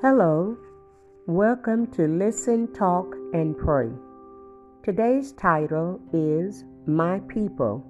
Hello, 0.00 0.56
welcome 1.26 1.88
to 1.88 2.06
Listen, 2.06 2.72
Talk, 2.72 3.16
and 3.32 3.58
Pray. 3.58 3.90
Today's 4.84 5.32
title 5.32 6.00
is 6.12 6.64
My 6.86 7.18
People. 7.26 7.84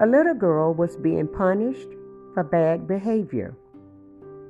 A 0.00 0.06
little 0.08 0.34
girl 0.34 0.74
was 0.74 0.96
being 0.96 1.28
punished 1.28 1.86
for 2.34 2.42
bad 2.42 2.88
behavior, 2.88 3.54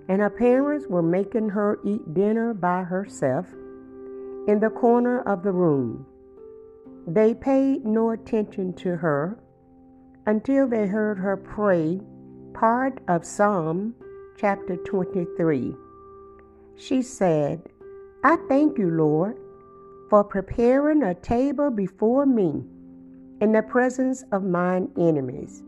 and 0.09 0.23
her 0.23 0.31
parents 0.31 0.87
were 0.89 1.03
making 1.03 1.51
her 1.51 1.79
eat 1.85 2.15
dinner 2.15 2.55
by 2.55 2.83
herself 2.83 3.45
in 4.49 4.59
the 4.59 4.71
corner 4.71 5.21
of 5.29 5.43
the 5.43 5.53
room. 5.53 6.07
They 7.07 7.35
paid 7.35 7.85
no 7.85 8.13
attention 8.13 8.73
to 8.77 8.97
her 8.97 9.39
until 10.25 10.67
they 10.67 10.87
heard 10.87 11.19
her 11.19 11.37
pray 11.37 12.01
part 12.55 13.03
of 13.07 13.27
Psalm 13.27 13.95
chapter 14.39 14.77
23. 14.77 15.75
She 16.77 17.03
said, 17.03 17.63
I 18.25 18.37
thank 18.49 18.79
you, 18.79 18.91
Lord, 18.91 19.39
for 20.09 20.25
preparing 20.25 21.03
a 21.03 21.15
table 21.15 21.71
before 21.71 22.27
me 22.27 22.65
in 23.41 23.53
the 23.53 23.63
presence 23.63 24.25
of 24.33 24.43
mine 24.43 24.91
enemies. 24.99 25.63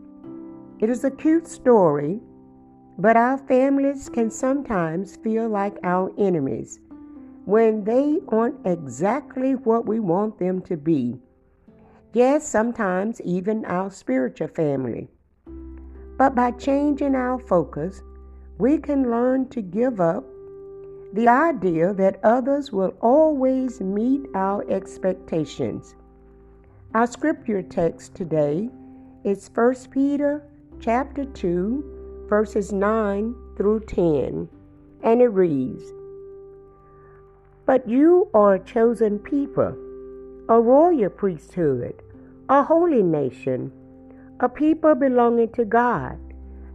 It 0.79 0.89
is 0.89 1.03
a 1.03 1.11
cute 1.11 1.47
story, 1.47 2.19
but 2.97 3.17
our 3.17 3.37
families 3.37 4.09
can 4.09 4.29
sometimes 4.29 5.15
feel 5.17 5.49
like 5.49 5.77
our 5.83 6.11
enemies 6.17 6.79
when 7.45 7.83
they 7.83 8.19
aren't 8.29 8.65
exactly 8.65 9.55
what 9.55 9.85
we 9.85 9.99
want 9.99 10.37
them 10.39 10.61
to 10.61 10.77
be. 10.77 11.19
Yes, 12.13 12.47
sometimes 12.47 13.19
even 13.21 13.65
our 13.65 13.89
spiritual 13.89 14.47
family. 14.49 15.09
But 16.17 16.35
by 16.35 16.51
changing 16.51 17.15
our 17.15 17.39
focus, 17.39 18.01
we 18.59 18.77
can 18.77 19.09
learn 19.09 19.49
to 19.49 19.61
give 19.61 19.99
up 19.99 20.23
the 21.13 21.27
idea 21.27 21.93
that 21.93 22.19
others 22.23 22.71
will 22.71 22.91
always 22.99 23.79
meet 23.79 24.25
our 24.33 24.67
expectations. 24.67 25.93
Our 26.95 27.05
scripture 27.05 27.61
text 27.61 28.15
today 28.15 28.67
is 29.23 29.47
1 29.53 29.75
Peter 29.91 30.43
chapter 30.79 31.23
2 31.23 32.25
verses 32.27 32.73
9 32.73 33.35
through 33.55 33.81
10 33.81 34.49
and 35.03 35.21
it 35.21 35.27
reads 35.27 35.83
But 37.67 37.87
you 37.87 38.27
are 38.33 38.55
a 38.55 38.59
chosen 38.59 39.19
people, 39.19 39.77
a 40.49 40.59
royal 40.59 41.11
priesthood, 41.11 41.93
a 42.49 42.63
holy 42.63 43.03
nation, 43.03 43.71
a 44.39 44.49
people 44.49 44.95
belonging 44.95 45.51
to 45.51 45.63
God, 45.63 46.17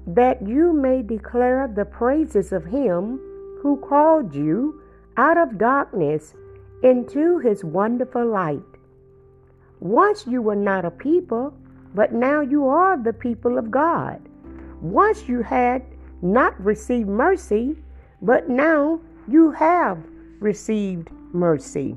that 0.06 0.46
you 0.46 0.72
may 0.72 1.02
declare 1.02 1.66
the 1.66 1.84
praises 1.84 2.52
of 2.52 2.64
him 2.64 3.20
who 3.62 3.76
called 3.76 4.34
you 4.34 4.82
out 5.16 5.36
of 5.36 5.58
darkness 5.58 6.34
into 6.82 7.38
his 7.38 7.64
wonderful 7.64 8.26
light. 8.26 8.62
Once 9.80 10.26
you 10.26 10.40
were 10.42 10.56
not 10.56 10.84
a 10.84 10.90
people, 10.90 11.52
but 11.94 12.12
now 12.12 12.40
you 12.40 12.68
are 12.68 12.96
the 12.96 13.12
people 13.12 13.58
of 13.58 13.70
God. 13.70 14.20
Once 14.80 15.28
you 15.28 15.42
had 15.42 15.82
not 16.22 16.58
received 16.64 17.08
mercy, 17.08 17.76
but 18.22 18.48
now 18.48 19.00
you 19.28 19.50
have 19.52 19.98
received 20.40 21.10
mercy. 21.32 21.96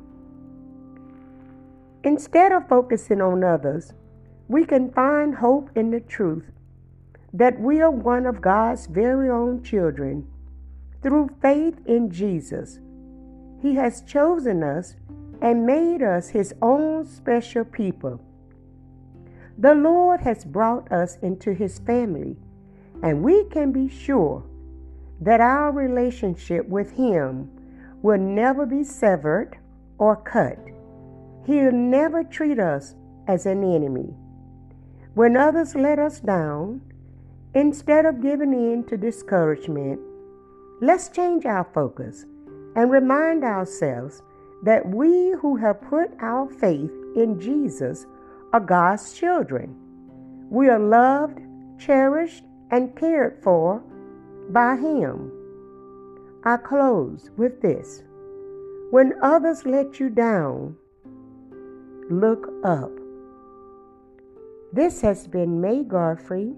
Instead 2.04 2.52
of 2.52 2.68
focusing 2.68 3.22
on 3.22 3.44
others, 3.44 3.94
we 4.48 4.66
can 4.66 4.92
find 4.92 5.36
hope 5.36 5.70
in 5.76 5.92
the 5.92 6.00
truth 6.00 6.46
that 7.34 7.60
we 7.60 7.80
are 7.80 7.92
one 7.92 8.26
of 8.26 8.42
God's 8.42 8.88
very 8.88 9.30
own 9.30 9.64
children 9.64 10.28
through 11.02 11.30
faith 11.42 11.80
in 11.86 12.12
Jesus, 12.12 12.80
He 13.62 13.76
has 13.76 14.02
chosen 14.02 14.64
us 14.64 14.96
and 15.42 15.66
made 15.66 16.04
us 16.04 16.30
His 16.30 16.54
own 16.62 17.06
special 17.06 17.66
people. 17.66 18.22
The 19.58 19.76
Lord 19.76 20.22
has 20.22 20.46
brought 20.46 20.92
us 20.92 21.18
into 21.22 21.54
His 21.54 21.80
family, 21.80 22.38
and 23.04 23.24
we 23.24 23.46
can 23.46 23.72
be 23.72 23.90
sure 23.90 24.44
that 25.20 25.42
our 25.42 25.72
relationship 25.72 26.68
with 26.68 26.92
Him 26.92 27.50
will 28.02 28.20
never 28.20 28.66
be 28.66 28.84
severed 28.84 29.58
or 29.98 30.16
cut. 30.16 30.58
He'll 31.46 31.72
never 31.72 32.24
treat 32.24 32.60
us 32.60 32.96
as 33.28 33.46
an 33.46 33.64
enemy. 33.64 34.14
When 35.14 35.36
others 35.36 35.76
let 35.76 36.00
us 36.00 36.20
down, 36.20 36.82
instead 37.54 38.06
of 38.06 38.22
giving 38.22 38.54
in 38.54 38.84
to 38.86 38.98
discouragement, 38.98 40.00
Let's 40.84 41.10
change 41.10 41.46
our 41.46 41.64
focus 41.76 42.26
and 42.76 42.90
remind 42.90 43.44
ourselves 43.44 44.24
that 44.64 44.84
we 44.90 45.32
who 45.40 45.56
have 45.58 45.80
put 45.80 46.10
our 46.20 46.50
faith 46.50 46.90
in 47.16 47.40
Jesus 47.40 48.08
are 48.52 48.60
God's 48.60 49.14
children. 49.14 49.76
We 50.50 50.70
are 50.70 50.80
loved, 50.80 51.40
cherished, 51.78 52.46
and 52.72 52.96
cared 52.96 53.44
for 53.44 53.84
by 54.50 54.76
Him. 54.76 55.32
I 56.44 56.58
close 56.58 57.30
with 57.38 57.62
this 57.62 58.02
When 58.90 59.14
others 59.22 59.68
let 59.68 60.00
you 60.00 60.10
down, 60.10 60.76
look 62.10 62.52
up. 62.64 62.92
This 64.74 65.02
has 65.02 65.28
been 65.28 65.62
May 65.62 65.84
Godfrey 65.84 66.56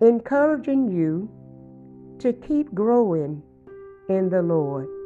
encouraging 0.00 0.88
you 0.88 1.28
to 2.20 2.32
keep 2.32 2.74
growing 2.74 3.42
in 4.08 4.28
the 4.30 4.42
Lord. 4.42 4.97